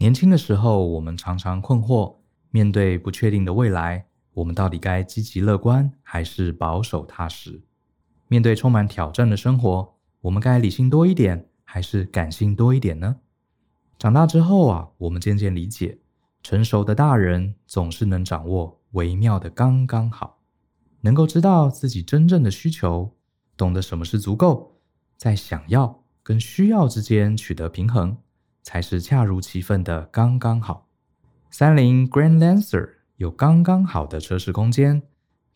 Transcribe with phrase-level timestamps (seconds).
[0.00, 2.16] 年轻的时候，我们常常困惑，
[2.48, 7.62] 面对不确定的未来，我们到底该积极乐观还是保守踏实？
[8.26, 13.16] 面对充满挑战的生活，我们该理性多一点还是感性多一点呢？
[13.98, 15.98] 长大之后啊，我们渐渐理解，
[16.42, 20.38] 成熟的大人总是能掌握微妙的刚刚好，
[21.02, 23.14] 能够知道自己真正的需求，
[23.54, 24.80] 懂得什么是足够，
[25.18, 28.16] 在想要跟需要之间取得平衡。
[28.70, 30.86] 才是恰如其分的刚刚好。
[31.50, 35.02] 三菱 Grand Lancer 有刚刚好的车室空间，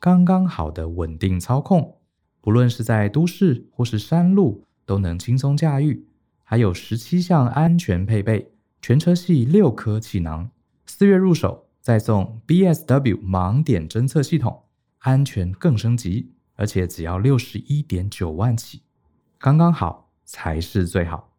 [0.00, 1.98] 刚刚好的稳定操控，
[2.40, 6.08] 不论是在都市或是山路都能轻松驾驭。
[6.42, 8.50] 还有十七项安全配备，
[8.82, 10.50] 全车系六颗气囊，
[10.84, 14.64] 四月入手再送 BSW 盲点侦测系统，
[14.98, 18.82] 安全更升级，而且只要六十一点九万起，
[19.38, 21.30] 刚刚好才是最好。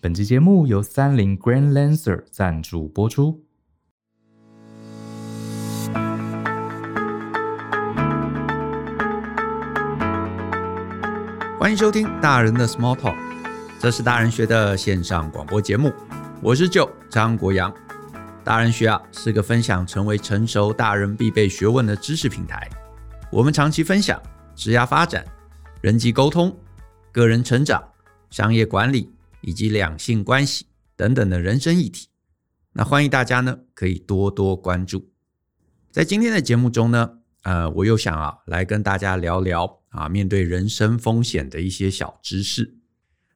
[0.00, 3.42] 本期节目由三菱 Grand Lancer 赞助播出。
[11.58, 13.16] 欢迎收听大人的 Small Talk，
[13.80, 15.92] 这是大人学的线上广播节目。
[16.40, 17.74] 我是 Joe 张国阳。
[18.44, 22.70] 大人学啊，是个分享成为成熟大人必备学问的知识平台。
[23.32, 24.22] 我们长期分享
[24.54, 25.24] 职业发展、
[25.80, 26.56] 人际沟通、
[27.10, 27.82] 个人成长、
[28.30, 29.12] 商业管理。
[29.48, 32.08] 以及两性关系等等的人生议题，
[32.74, 35.10] 那欢迎大家呢可以多多关注。
[35.90, 42.76] 在今天的节目中呢，呃，我又想啊来跟大家聊聊啊面对人生风险的一些小知识。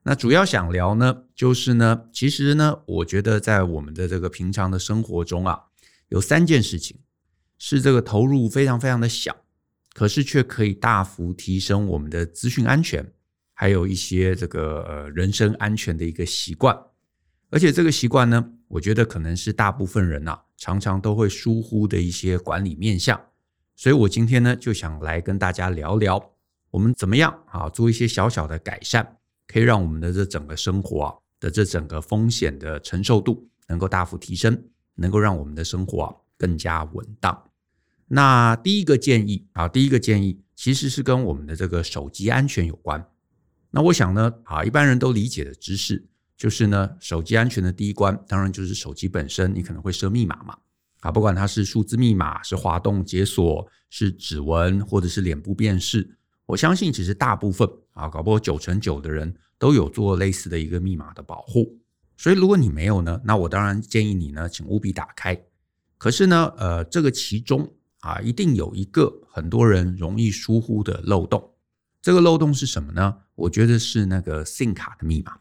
[0.02, 5.58] 那主要想聊呢，就是呢，其实呢，我觉得在我们的这个平常的生活中啊，
[6.10, 6.98] 有三件事情
[7.56, 9.34] 是这个投入非常非常的小，
[9.94, 13.14] 可是却可以大幅提升我们的资讯安全。
[13.62, 16.76] 还有一些这个呃人身安全的一个习惯，
[17.48, 23.20] 而且这个习惯呢，我觉得可能是大部分人呐、啊、常常都会疏忽的一些管理面向，
[23.76, 26.32] 所以我今天呢就想来跟大家聊聊，
[26.72, 34.60] 我们怎么样啊做一些小小的改善，可以让我们的这整个生活啊的这整个风险的承受度能够大幅提升，
[34.96, 37.44] 能够让我们的生活啊更加稳当。
[38.08, 43.06] 那第一个建议啊，第一个建议其实是跟我们的这个手机安全有关。
[43.74, 46.06] 那我想呢，啊，一般人都理解的知识
[46.36, 50.58] 就是呢，手机安全的第一关，当然就是手机本身，你可能会设密码嘛，
[51.00, 61.78] 啊，不管它是数字密码、是滑动解锁、是指纹或者是脸部辨识，我相信其实大部分啊，搞不好九成九的人都有做类似的一个密码的保护。
[62.18, 65.40] 所以如果你没有呢，那我当然建议你呢，请务必打开。
[65.96, 71.54] 可是呢，呃，这个其中啊，一定有一个很多人容易疏忽的漏洞。
[72.02, 73.16] 这个漏洞是什么呢？
[73.34, 75.38] 我觉得是那个 SIM 卡的密码，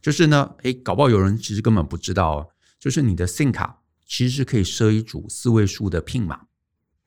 [0.00, 6.46] 就是呢，诶，搞不好有人其实根本不知道，就是你的 SIM 卡其实是可以设一组四位数的 PIN 码。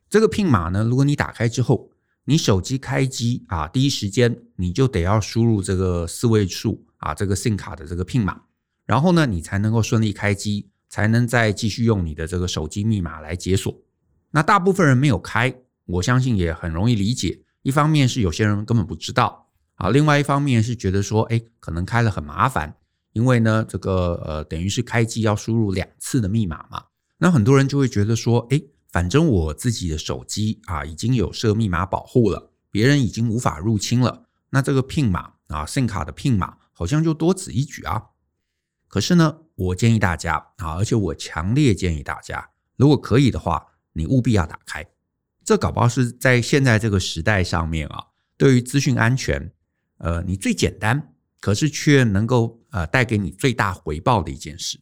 [0.10, 1.92] 这个 PIN 码呢，如果你打开之后，
[2.26, 8.42] 你手机开机啊，第一时间你就得要输入这个四位数啊，这个 SIM 卡的这个 PIN 码，
[8.86, 13.84] 然后呢，你才能够顺利开机，才能再继续用你的这个手机密码来解锁。
[14.32, 17.44] 那大部分人没有开，我相信也很容易理解。
[17.62, 19.45] 一方面是有些人根本不知道
[19.76, 22.78] 啊，另外一方面是觉得说，哎，可能开了很麻烦，
[23.14, 26.86] 因为呢，这个呃，等于是开机要输入两次的密码嘛。
[27.18, 38.04] 那很多人就会觉得说，哎，反正我自己的手机啊已经有设密码保护了，别人已经无法入侵了，那这个 PIN 码啊，SIM 卡的 PIN 码好像就多此一举啊。
[38.88, 44.86] 可是呢，我建议大家啊，而且我强烈建议大家，如果可以的话，你务必要打开。
[45.44, 48.06] 这搞不好是在现在这个时代上面啊，
[48.38, 49.52] 对于资讯安全，
[49.98, 54.80] 呃，你最简单，可是却能够呃带给你最大回报的一件事。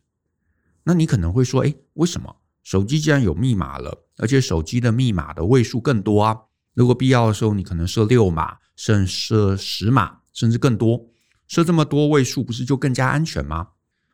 [0.84, 6.38] 那你可能会说，哎，为什么手机既然有密码了，而且手机的密码的位数更多啊？
[6.74, 11.06] 如果必要的时候，你可能设六码，甚至设十码，甚至更多，
[11.48, 13.70] 设这么多位数，不是就更加安全吗？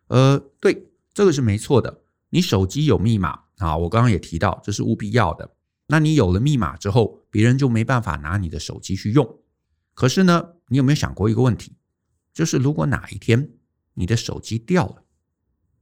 [0.07, 2.01] 呃，对，这个是没错的。
[2.29, 5.49] 你手机有密码啊，我刚刚也提到，这是务必要的。
[5.87, 9.39] 那你有了密码之后，别人就没办法拿你的手机去用。
[9.99, 11.75] 可是呢，你有没有想过一个问题？
[12.33, 13.51] 就是如果哪一天
[13.95, 15.03] 你的手机掉了，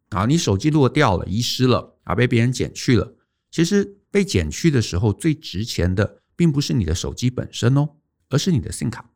[0.09, 3.15] 啊，你手机如果掉了、遗失了，啊，被别人捡去了，
[3.51, 7.89] 其实被捡去的时候最值钱的，并不是你的手机本身哦，
[8.29, 9.07] 而是你的 SIM 卡。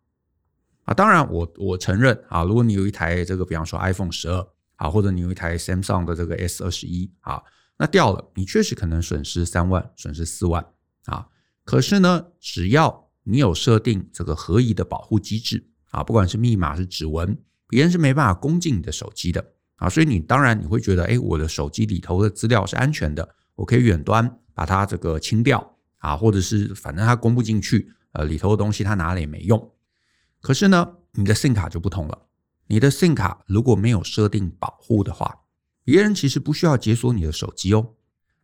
[0.84, 7.42] 啊，当然我我承认啊，如果你有一台这个，比方说 iPhone 十二啊，或者你有一台 Samsung 的这个 S 二十一啊，
[7.80, 10.64] 那掉了，你确实可能损失三万，损失四万。
[11.06, 11.28] 啊，
[11.64, 17.38] 可是呢，只要你有设定这个合宜的保护机制啊，不管是密码是指纹，
[17.68, 29.72] 别人是没办法攻进你的手机的啊，所以你当然你会觉得，哎，我的手机里头的资料是安全的，我可以远端把它这个清掉啊，或者是反正它攻不进去，呃，里头的东西它拿了也没用。
[30.40, 32.28] 可是呢，你的 SIM 卡就不同了，
[32.68, 35.42] 你的 SIM 卡如果没有设定保护的话，
[35.84, 37.94] 别人其实不需要解锁你的手机哦，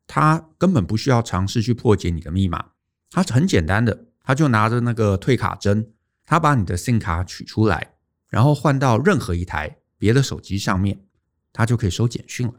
[0.06, 2.72] 他根本不需要尝试去破解你的密码，
[3.10, 5.94] 他很简单的，他就拿着那个退卡针，
[6.26, 7.94] 他把你的 SIM 卡取出来，
[8.28, 11.06] 然后换到任何一台别的手机上面。
[11.54, 12.54] 他就可以收简讯了。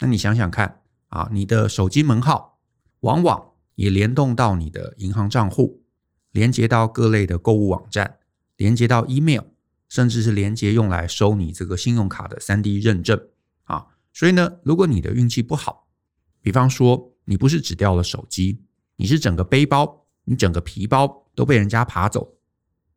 [0.00, 2.60] 那你想想看啊，你的手机门号
[3.00, 5.82] 往往也联动到你的银行账户，
[6.32, 8.18] 连接到各类的购物网站，
[8.56, 9.44] 连接到 email，
[9.88, 13.18] 甚至是连接用来收你这个信用卡的 3D 认证
[13.64, 13.86] 啊。
[14.12, 15.88] 所以呢，如果你的运气不好，
[16.42, 18.62] 比方说你不是只掉了手机，
[18.96, 22.36] 你是整个背包、你整个皮包都被人家扒走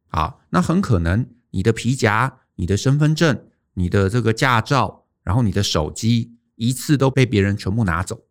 [0.10, 3.48] 啊，那很可能你的皮夹、你的身份证。
[3.76, 8.26] 你的这个驾照，然后你的手机一次都被别人全部拿走，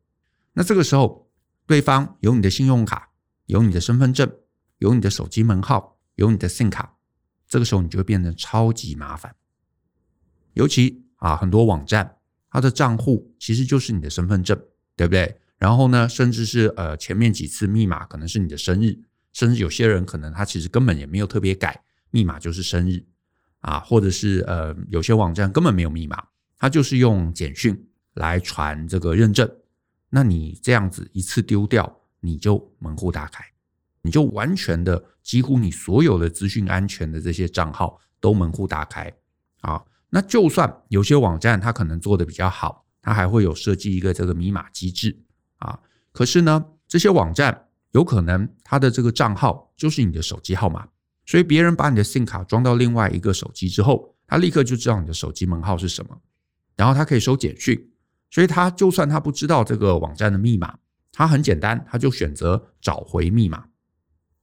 [0.52, 1.30] 那这个时候，
[1.66, 3.08] 对方有你的信用卡，
[3.46, 4.30] 有你的身份证，
[4.76, 6.98] 有你的手机门号，有你的 SIM 卡，
[7.48, 9.34] 这个时候你就会变得超级麻烦。
[10.52, 12.18] 尤其啊，很多网站
[12.50, 14.62] 它的账户其实就是你的身份证，
[14.94, 15.40] 对不对？
[15.60, 18.98] 然后呢，甚至是呃前面几次密码可能是你的生日，
[19.32, 23.06] 甚至有些人可能他其实根本也没有特别改密码，就是生日。
[23.60, 26.24] 啊，或者是呃，有些网站根本没有密码，
[26.56, 27.78] 它就是用简讯
[28.14, 29.46] 来传这个认证。
[30.08, 33.44] 那你这样子一次丢掉，你就门户大开，
[34.00, 39.12] 你就完全的几乎你所有的资讯安全的这些账号都门户大开
[39.60, 39.84] 啊。
[40.08, 45.20] 那就算有些网站它可能做的比较好，它还会有设计一个这个密码机制。
[46.12, 50.88] 可是呢，这些网站有可能它的这个账号就是你的手机号码。
[51.26, 56.20] 所以别人把你的 SIM 卡装到另外一个手机之后，他立刻就知道你的手机门号是什么，
[56.76, 57.90] 然后他可以收简讯。
[58.32, 60.78] 所以他就算他不知道这个网站的密码，
[61.12, 63.66] 他很简单，他就选择找回密码。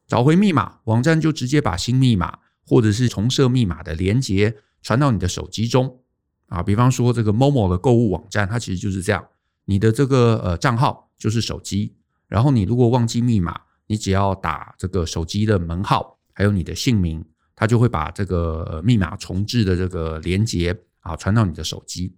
[0.07, 6.01] 找回密码，网站就直接把新密码或者是重设密码的连接传到你的手机中。
[6.47, 9.27] 啊，比方说这个 Momo 的购物网站，它其实就是这样。
[9.65, 11.95] 你的这个呃账号就是手机，
[12.27, 16.15] 然后你如果忘记密码，你只要打这个手机的门号。
[16.33, 17.25] 还有你的姓名，
[17.55, 22.15] 他就会把这个密码重置的这个连接啊传到你的手机。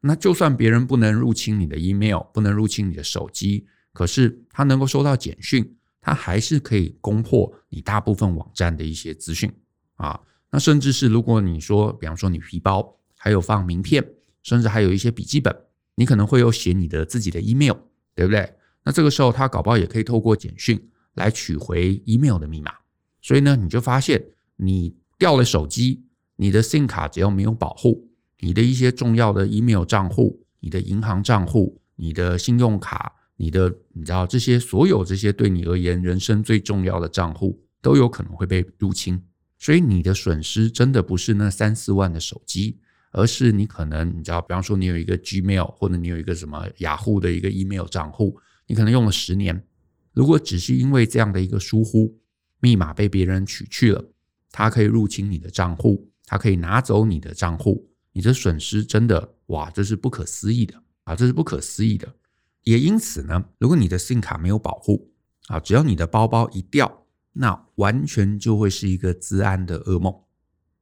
[0.00, 9.52] 那就算别人不能入侵你的 email，不能入侵你的手机，可是他能够收到简讯，他还是可以攻破你大部分网站的一些资讯
[9.96, 10.18] 啊。
[10.50, 14.02] 那甚至是如果你说，比方说你皮包还有放名片，
[14.42, 15.54] 甚至还有一些笔记本，
[15.96, 17.76] 你可能会有写你的自己的 email，
[18.18, 18.52] 对不对？
[18.82, 22.72] 那这个时候他搞不好也可以透过简讯来取回 email 的密码。
[23.22, 24.20] 所以呢，你就发现
[24.56, 26.02] 你掉了手机，
[26.34, 28.10] 你的 SIM 卡只要没有保护，
[28.40, 39.22] 你的一些重要的 email 账户、你的银行账户、你的信用卡、你的你知道这些所有这些对你而言人生最重要的账户都有可能会被入侵。
[39.60, 42.80] 所以你的损失真的不是那三四万的手机，
[43.12, 49.64] 而是你可能你知道，比方说你有一个 Gmail 或者你有一个什么雅虎的一个 email 账户，你可能用了十年，
[50.12, 52.18] 如果只是因为这样的一个疏忽。
[52.60, 54.04] 密码被别人取去了，
[54.50, 60.74] 他可以入侵你的账户，他可以拿走你的账户，你的损失真的哇，这是不可思议的
[61.04, 62.12] 啊，这是不可思议的。
[62.64, 65.12] 也因此呢，如果你的 SIM 卡没有保护
[65.46, 70.12] 啊，只要你的包包一掉，那完全就会是一个自安的噩梦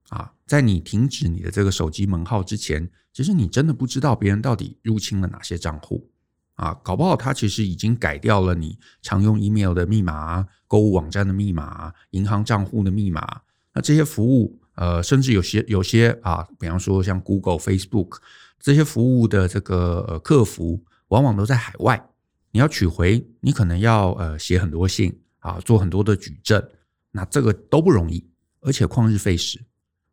[0.08, 0.32] 啊。
[0.46, 6.10] 在你停止你的这个手机门号之前，其实你真的不知道别人到底入侵了哪些账户。
[6.54, 13.42] 啊，搞不好他其实已经改掉了你常用 email 的密码、购物网站的密码、银行账户的密码。
[13.74, 18.16] 那这些服务，呃，甚至有些有些啊，比方说像 Google、Facebook
[18.58, 22.08] 这些服务的这个客服，往往都在海外。
[22.52, 26.66] 你要取回，你可能要呃写很多信啊，做很多的举证，
[27.10, 28.26] 那这个都不容易，
[28.60, 29.62] 而且旷日费时。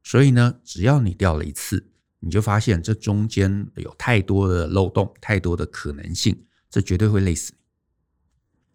[0.04, 1.90] 所以呢，只要你掉了一次。
[2.26, 7.60] 你就发现这中间有太多的漏洞，太多的可能性，这绝对会累死你。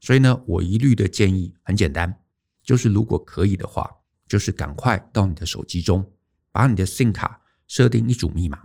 [0.01, 2.21] 所以呢，我一律的建议很简单，
[2.63, 3.91] 就是如果可以的话，
[4.27, 6.13] 就是赶快到你的手机中，
[6.53, 8.65] 把你的 SIM 卡设定一组密码。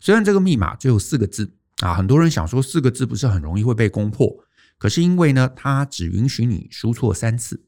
[0.00, 4.42] 虽然这个密码只有四个字啊，很多人想说四个字不是很容易会被攻破，
[4.78, 7.66] 可是因为呢，它只允许你输错三次，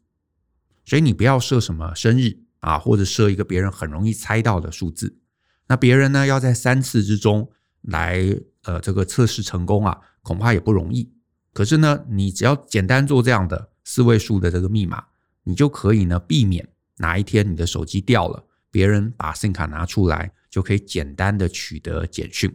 [0.86, 5.18] 所以你不要设什么生日啊，或者设一个别人很容易猜到的数字。
[5.68, 7.50] 那别人呢，要在三次之中
[7.82, 8.18] 来
[8.62, 11.12] 呃这个测试成功啊，恐怕也不容易。
[11.52, 15.04] 可是呢，你只要简单做这样的四位数的这个密码，
[15.42, 16.66] 你就可以呢避免
[16.96, 22.50] 哪一天你的手机掉了，别人把 SIM 卡拿出来，就可以简单的取得简讯。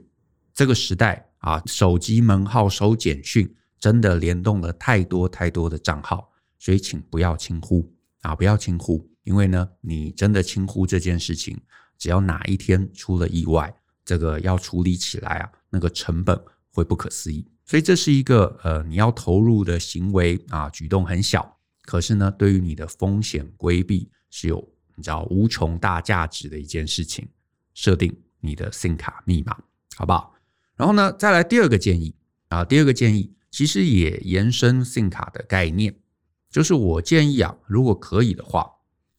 [0.56, 11.56] 这个时代啊，手机门号收简讯真的联动了太多太多的账号，所以请不要轻忽啊，不要轻忽，因为呢，你真的轻忽这件事情，
[12.00, 13.72] 只要哪一天出了意外，
[14.04, 16.36] 这个要处理起来啊，那个成本
[16.72, 17.48] 会不可思议。
[17.64, 27.28] 所以这是一个呃，你要投入的行为啊，举动很小，可是呢，对于你的风险规避是有你知道无穷大价值的一件事情。
[27.76, 29.56] 设定你的 SIM 卡密码，
[29.96, 30.34] 好不好？
[30.76, 32.16] 然后呢，再来第二个建议
[32.48, 35.96] 啊，第二个建议其实也延伸 SIM 卡的概念，
[36.50, 38.68] 就是我建议啊，如果可以的话，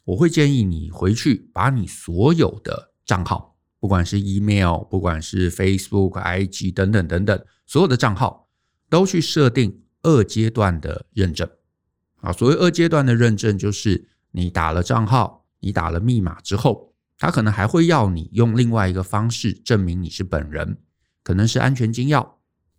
[0.05, 8.49] 我会建议你回去把你所有的账号，不管是 email，不管是 Facebook、IG 等等等等，所有的账号
[8.89, 11.49] 都去设定二阶段的认证
[12.17, 12.33] 啊。
[12.33, 20.79] 所谓二阶段的认证，就是你打了账号，你打了密码之后，他可能还会要你用另外一个方式证明你是本人。
[21.23, 22.27] 可能是安全金钥，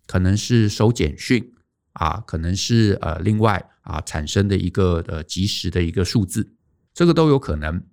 [0.06, 1.52] 可能是收简讯
[1.92, 6.52] 啊，可能是呃另外啊产生的一个呃即时的一个数字，
[6.92, 7.84] 这个都有可能。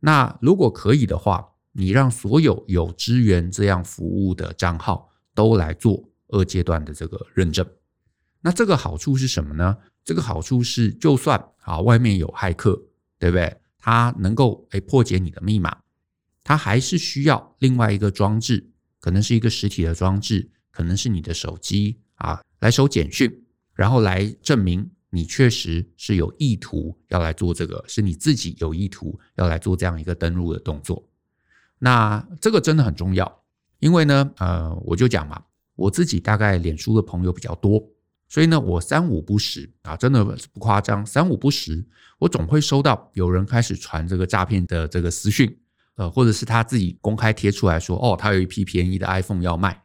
[0.00, 7.66] 那如果可以的话，你让所有有支援这样服务的账号都来做二阶段的这个认证，
[8.40, 9.78] 那这个好处是什么呢？
[10.04, 12.82] 这个好处是，就算啊外面有骇客，
[13.18, 13.56] 对不对？
[13.78, 15.76] 他能够诶破解你的密码，
[16.44, 18.70] 他还是需要另外一个装置。
[19.00, 23.44] 可能是一个实体的装置，可能是你的手机啊，来收简讯，
[23.74, 31.06] 然后来证明你确实是有意图要来做这个，是你自己有意图要来做这样一个登录的动作。
[31.78, 33.42] 那这个真的很重要，
[33.78, 35.42] 因为呢，呃，我就讲嘛，
[35.76, 37.86] 我自己大概脸书的朋友比较多，
[38.26, 41.84] 所以呢，我三五不时啊，真的不夸张，三五不时，
[42.18, 45.58] 我总会收到有人开始传这个诈骗的这个私讯。
[45.96, 49.82] 呃，或者是他自己公开贴出来说，哦，他有一批便宜的 iPhone 要卖，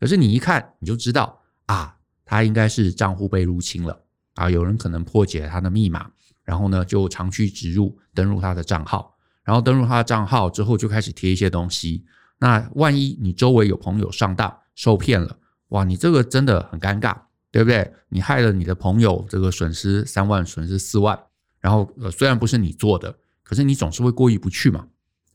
[0.00, 4.01] 可是你一看你就知道啊，他应该是账户被入侵了
[4.34, 6.10] 啊，有人可能破解了他的密码，
[6.42, 12.04] 然后呢就长驱直入登入他的账号，然后登入他的账号之后就开始贴一些东西，
[12.38, 17.16] 那万一你周围有朋友上当受骗了，哇，你这个真的很尴尬，
[17.50, 17.92] 对不对？
[18.08, 21.18] 你害了你的朋友这个损失三万，损失四万，
[21.60, 24.86] 然后呃虽然不是你做的，可是你总是会过意不去嘛。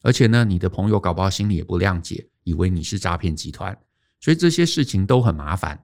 [0.04, 3.77] 而且呢，你的朋友搞不好心里也不谅解，以为你是诈骗集团，
[4.20, 5.84] 所以这些事情都很麻烦。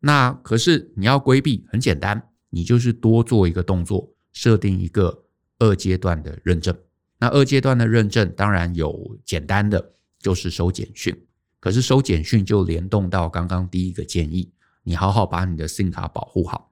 [0.00, 5.24] 那可是你要规避，很简单，你就是多做一个动作，设定一个
[5.58, 6.76] 二阶段的认证。
[7.18, 11.26] 那二阶段的认证当然有简单的，就是收简讯。
[11.58, 14.52] 可是收简讯就联动到刚刚第一个建议，
[14.82, 16.70] 你好好把你的 SIM 卡保护好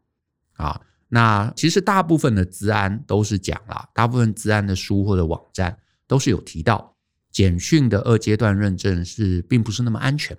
[0.54, 0.80] 啊。
[1.08, 5.78] 那其实大部分的资安都是讲啦，大部分资安的书或者网站。
[6.08, 6.96] 都是有提到
[7.30, 10.34] 简讯的二阶段认证是并不是那么安全，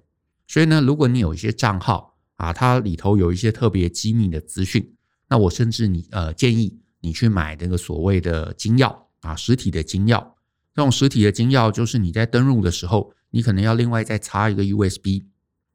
[0.48, 4.96] 所以呢，如果你有一些账号啊，它里头有一些特别机密的资讯，
[5.29, 10.19] 那我甚至你呃建议你去买那个所谓的金钥啊，实体的金钥。
[10.74, 15.24] 这种实体的金钥就是你在登录的时候，你可能要另外再插一个 USB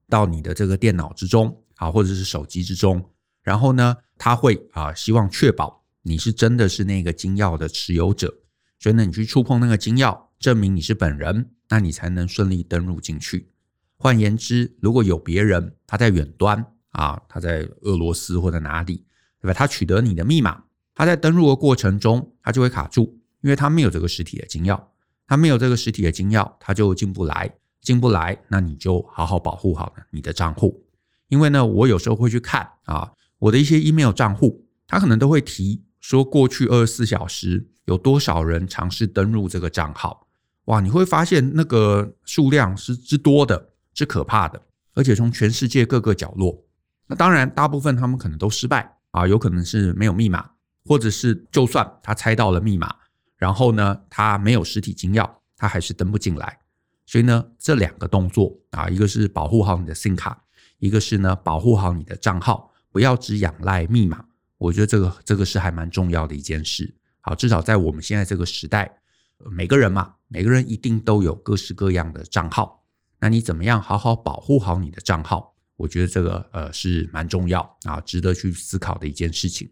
[0.09, 3.11] 到你的这个电脑之中啊，或者是手机之中，
[3.43, 8.35] 然后呢，他会啊希望确保你是真的是那个金钥的持有者。
[8.79, 13.51] 所以呢，你去触碰那个金钥，证明你是本人，那你才能顺利登入进去。
[13.97, 19.05] 换言之，如果有别人他在远端啊，他在俄罗斯或者哪里，
[19.45, 19.53] 对吧？
[19.53, 24.83] 他取得你的密码，他在登入的过程中，他就会卡住，因为他没有这个实体的金钥，
[25.27, 30.87] 他没有这个实体的金钥，他就进不来，进不来，那你就好好保护好你的账户。
[31.29, 37.69] 因为呢，我有时候会去看啊，我的一些 email 账户，他可能都会提说，过去二十四小时。
[37.87, 40.27] 有多少人尝试登入这个账号？
[40.65, 44.63] 哇，你会发现那个数量是之多的，是可怕的，
[44.95, 46.65] 而且从全世界各个角落。
[47.07, 50.51] 那当然，大部分他们可能都失败啊，有可能是没有密码，
[50.85, 52.93] 或者是就算他猜到了密码，
[53.37, 56.59] 然后呢，他没有实体金钥，他还是登不进来。
[57.07, 60.43] 所以呢，这两个动作啊，一个是保护好你的 SIM 卡，
[60.79, 64.25] 一个是呢保护好你的账号，不要只仰赖密码。
[64.59, 66.97] 我觉得这个这个是还蛮重要的一件事。
[67.21, 68.99] 好，至少在我们现在这个时代，
[69.39, 72.83] 每个人嘛，每个人一定都有各式各样的账号。
[73.21, 75.54] 那你怎么样好好保护好你的账号？
[75.77, 79.71] 我觉得这个呃是蛮重要啊，值得去思考的一件事情。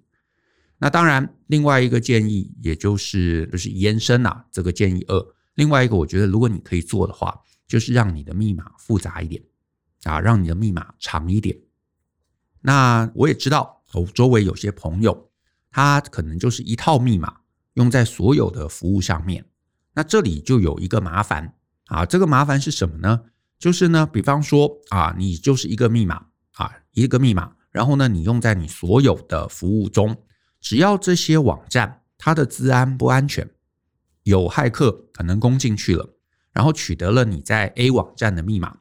[0.78, 9.42] 那当然，另外一个建议，也就是就是延伸啊，这个建议二，另外一个我觉得如果你可以做的话，就是让你的密码复杂一点
[10.04, 11.58] 啊，让你的密码长一点。
[12.60, 15.30] 那我也知道，我周围有些朋友，
[15.70, 17.38] 他可能就是一套密码。
[17.74, 19.46] 用在所有的服务上面，
[19.94, 21.54] 那这里就有一个麻烦，
[21.86, 23.22] 啊，这个麻烦是什么呢？
[23.62, 30.16] 就是呢，比方说啊，你就是一个密码啊，一个密码，然后呢，你用在你所有的服务中，
[30.60, 33.48] 只要这些网站它的资安不安全，
[34.24, 36.16] 有骇客可能攻进去了，
[36.52, 38.78] 然后取得了你在 A 网站的密码，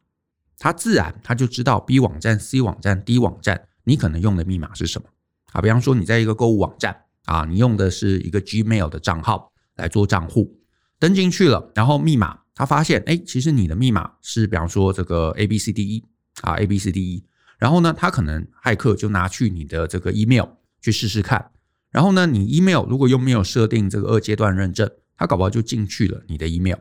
[0.58, 5.08] 它自然它就知道 B 网站、C 网站、D 网站你可能用的密码是什么
[5.52, 5.62] 啊。
[5.62, 10.60] 比方说你在一个购物网站啊，你用的是一个 Gmail 的账号来做账户，
[10.98, 16.04] 登进去了，然后密码他发现，哎，其实你的密码是比方说这个 A B C D E
[16.42, 17.26] 啊 A B C D E，
[17.58, 20.46] 然后呢，他可能骇客就拿去你的这个 email
[20.82, 21.52] 去试试看，
[21.90, 24.90] 然后呢，你 email 如果又没有设定这个二阶段认证。
[25.18, 26.78] 他搞不好就进去了你的 email，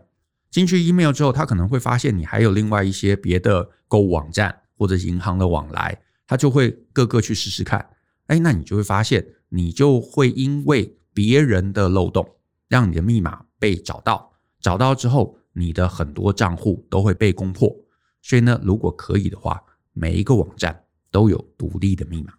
[0.51, 7.91] 进去 email 之后，他可能会发现你还有另外一些别的购物网站或者银行的往来，他就会各个去试试看。
[8.29, 12.27] 哎，那你就会发现，你就会因为别人的漏洞，
[12.67, 17.75] 让你的密码被找到，找到之后，你的很多账户都会被攻破。
[18.23, 22.33] 所以呢，如果可以的话，每一个网站都有独立的密码，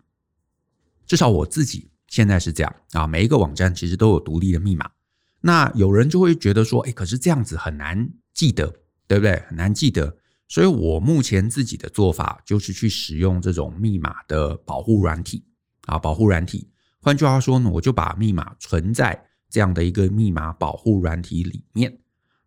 [1.06, 4.90] 至少我自己现在是这样啊，每一个网站其实都有独立的密码。
[5.42, 8.68] 那有人就会觉得说，哎，可是这样子很难记得，
[9.08, 9.42] 对不对？
[9.48, 10.18] 很难记得。
[10.48, 15.46] 所以我目前自己的做法就是去使用这种密码的保护软体
[15.88, 16.70] 啊，保护软体。
[17.00, 22.01] 换句话说呢，我就把密码存在这样的一个密码保护软体里面。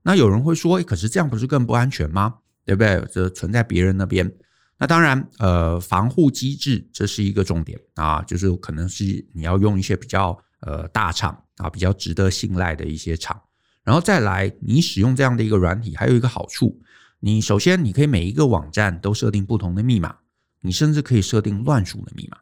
[0.04, 2.36] 那有人会说，可是这样不是更不安全吗？
[2.64, 3.04] 对不对？
[3.10, 4.32] 这存在别人那边。
[4.78, 11.40] 那当然，呃，防护机制这是一个重点啊，就是可能是你要用一些比较呃大厂。
[11.58, 13.40] 啊，比较值得信赖的一些厂，
[13.84, 16.82] 然后再来，你使用这样的一个软体，还有一个好处，
[17.20, 20.16] 你首先你可以每一个网站都设定不同的密码，
[20.62, 22.38] 你甚至可以设定乱数的密码。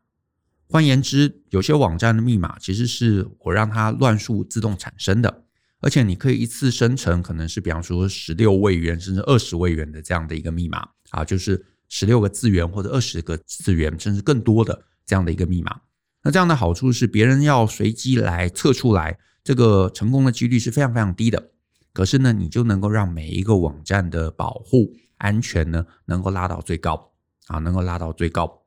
[0.67, 5.45] 换言之，有些网站的密码其实是我让它乱数自动产生的，
[5.83, 15.81] 而且你可以一次生成，可能是比方说十六位元甚至二十位元的这样的一个密码啊，就是十六个字元或者二十个字元，甚至更多的这样的一个密码。
[16.23, 21.51] 那这样的好处是，别人要随机来测出来，这个成功的几率是非常非常低的。
[21.93, 27.13] 可是呢，你就能够让每一个网站的保护安全呢，能够拉到最高
[27.49, 28.63] 啊，能够拉到最高。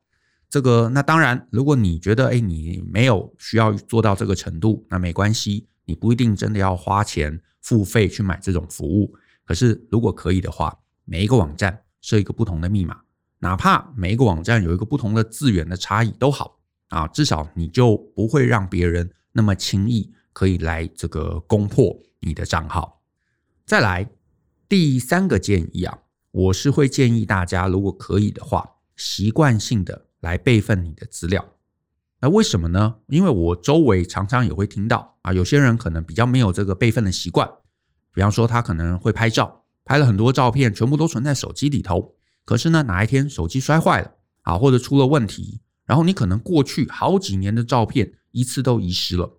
[0.50, 9.14] 这个那当然，如果你觉得哎，你没有需要做到这个程度，那没关系，你不一定真的要花钱付费去买这种服务。
[9.46, 13.00] 可是如果可以的话，每一个网站设一个不同的密码，
[13.38, 16.58] 哪怕每一个网站有一个不同的字源的差异都好。
[16.88, 23.02] 啊，至少你就不会让别人那么轻易可以来这个攻破你的账号。
[23.64, 24.08] 再来
[24.68, 25.98] 第三个建议啊，
[26.30, 31.55] 我是会建议大家，如果可以的话，习惯性的来备份你的资料。
[32.20, 32.96] 那为什么呢？
[33.08, 37.48] 因为我周围常常也会听到啊，有些人可能比较没有这个备份的习惯，
[38.12, 42.14] 比方说他可能会拍照，拍了很多照片，全部都存在手机里头。
[42.44, 45.60] 可是呢，哪一天手机摔坏了啊，或者出了问题。
[45.84, 49.38] 然后你可能过去好几年的照片一次都遗失了。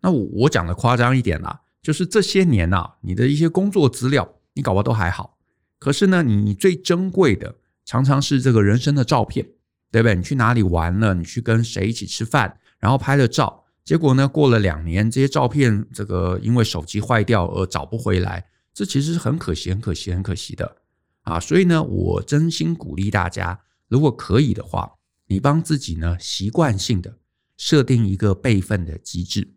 [0.00, 5.36] 那我我讲的夸张一点啦，就是这些年呐，你的一些工作资料你搞不好都还好，
[5.78, 9.46] 可是呢，你最珍贵的常常是这个人生的照片，
[9.92, 10.16] 对不对？
[10.16, 11.14] 你去哪里玩了？
[11.14, 12.58] 你去跟谁一起吃饭？
[12.80, 20.78] 然后拍了照，结果呢，过了两年，这些照片这个因为手机坏掉而找不回来，这其实是很可惜、很可惜、很可惜的
[21.22, 21.38] 啊！
[21.38, 24.94] 所以呢，我真心鼓励大家，如果可以的话。
[25.28, 27.16] 你帮自己呢，习惯性的
[27.56, 29.54] 设定一个备份的机制。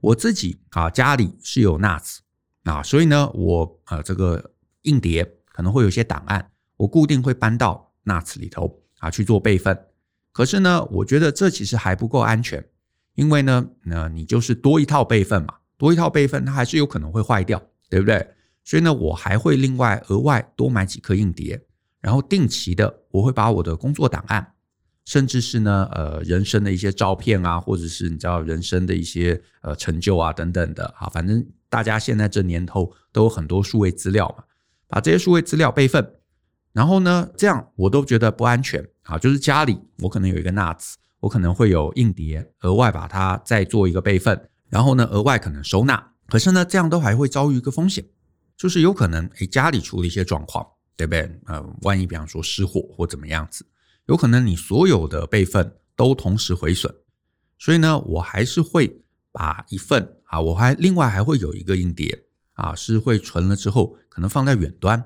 [0.00, 2.18] 我自己啊，家里是有 NAS
[2.62, 4.52] 啊，所以呢，我呃这个
[4.82, 9.76] 硬碟可能会有些档案，我固定会搬到 NAS 里头啊去做备份。
[10.32, 12.64] 可是呢，我觉得这其实还不够安全，
[13.16, 18.24] 因为呢，那你就是多一套备份嘛，多一套备份它还是有可能会坏掉，对不对？
[18.62, 21.60] 所以呢，我还会另外额外多买几颗硬碟，
[22.00, 24.54] 然后定期的我会把我的工作档案。
[25.06, 34.44] 甚至是呢，呃，人生的一些照片啊，或者是你知道人生的一些呃成就啊等等的，啊，反正大家现在这年头都有很多数位资料嘛，
[34.86, 36.14] 把这些数位资料备份，
[36.80, 39.18] 然后呢，这样我都觉得不安全啊。
[39.18, 46.12] 就是家里我可能有一个 NAS，我可能会有硬碟，额外把它再做一个备份，然后呢，额外可能收纳。
[46.26, 48.02] 可是呢，这样都还会遭遇一个风险，
[48.56, 50.66] 就是有可能诶家里出了一些状况，
[50.96, 51.30] 对不对？
[51.48, 53.66] 呃，万一比方说失火或怎么样子。
[54.06, 56.90] 有可能你所有的备份都同时毁损，
[57.58, 65.04] 所以呢，我还是会把一份啊，我还另外还会有一个硬碟啊，是会存了之后可能放在远端，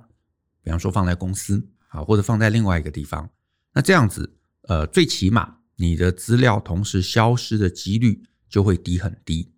[0.65, 3.31] 比方说放在公司啊，或者放在另外一个地方。
[3.75, 9.53] 那这样子，呃，最起码你的资料同时消失的几率就会低很低。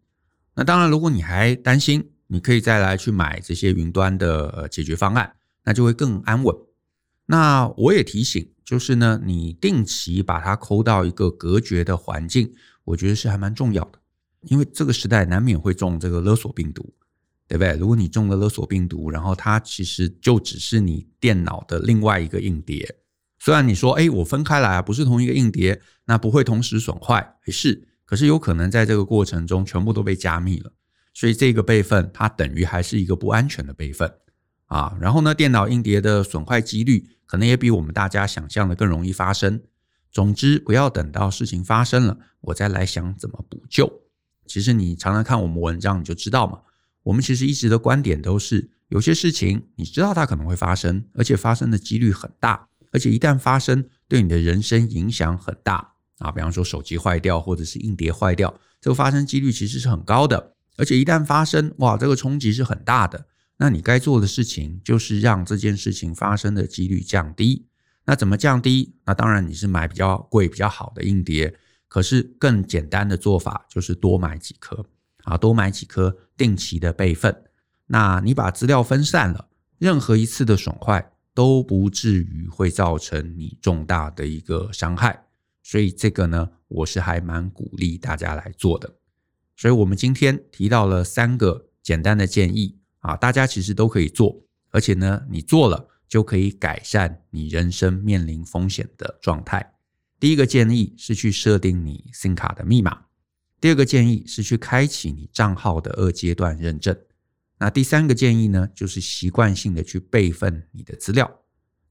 [0.54, 6.56] 那当然，如果你还担心，你可以再来去买这些云端的呃解决方案那就会更安稳。
[7.26, 12.52] 那我也提醒，就是呢，你定期把它抠到一个隔绝的环境，
[12.84, 13.98] 我觉得是还蛮重要的，
[14.42, 16.94] 因为这个时代难免会中这个勒索病毒，
[17.48, 17.76] 对不对？
[17.76, 22.96] 如果你中了勒索病毒，然后它其实就只是你电脑的另外一个硬碟。
[23.38, 30.72] 虽然你说，哎，我分开来啊，不是同一个硬碟，那不会同时损坏，是，可是有可能在这个过程中全部都被加密了，
[31.14, 34.12] 所以这个备份它等于还是一个不安全的备份
[34.66, 34.96] 啊。
[35.00, 39.62] 然后呢，电脑硬碟的损坏几率可能也比我们大家想象的更容易发生。
[40.10, 44.02] 总之，不要等到事情发生了，我再来想怎么补救。
[44.46, 46.60] 其实你常常看我们文章，你就知道嘛。
[47.06, 52.68] 我们其实一直的观点都是，有些事情你知道它可能会发生，而且发生的几率很大。
[52.90, 56.32] 而且一旦发生，对你的人生影响很大啊！
[56.32, 60.54] 比方说手机坏掉，或者是硬碟坏掉，这个发生几率其实是很高的。
[60.76, 63.26] 而且一旦发生，哇，这个冲击是很大的。
[63.58, 67.68] 那你该做的事情就是让这件事情发生的几率降低。
[68.06, 68.96] 那怎么降低？
[69.04, 71.56] 那当然你是买比较贵、比较好的硬碟。
[71.86, 74.84] 可是更简单的做法就是多买几颗
[75.26, 77.44] 啊，多买几颗定期的备份。
[77.86, 81.12] 那你把资料分散了，任何一次的损坏。
[81.36, 85.26] 都不至于会造成你重大的一个伤害，
[85.62, 88.96] 所以这个呢，我是还蛮鼓励大家来做的。
[89.54, 94.34] 所以我们今天提到了三个简单的建议啊，大家其实都可以做，
[94.70, 99.74] 而且呢，你做了就可以改善你人生面临风险的状态。
[100.18, 103.02] 第一个建议是去设定你 SIM 卡的密码，
[103.66, 106.96] 第二个建议是去开启你账号的二阶段认证。
[107.58, 111.28] 那第三个建议呢，就是习惯性的去备份你的资料。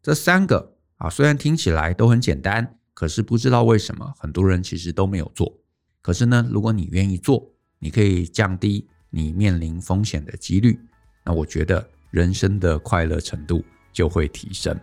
[0.01, 5.53] 这三个啊，虽然听起来都很简单，可是不知道为什么很多人其实都没有做。
[6.01, 7.45] 可是呢，如果你愿意做，
[7.79, 10.79] 你可以降低你面临风险的几率。
[11.25, 13.61] 那我觉得人生的快乐程度
[13.91, 14.79] 就会提升。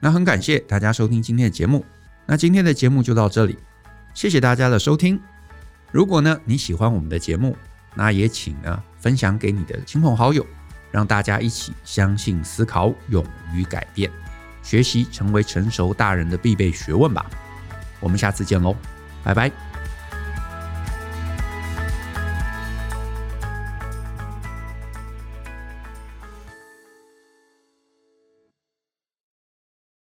[0.00, 1.84] 那很感谢大家收听今天的节目。
[2.26, 3.58] 那今天的节目就到这里，
[4.14, 5.20] 谢谢大家的收听。
[5.92, 7.56] 如果呢，你喜欢我们的节目，
[7.94, 10.44] 那也请呢分享给你的亲朋好友，
[10.90, 14.10] 让大家一起相信、思考、勇于改变，
[14.62, 17.24] 学习成为成熟大人的必备学问吧。
[18.00, 18.76] 我们下次见喽，
[19.24, 19.65] 拜拜。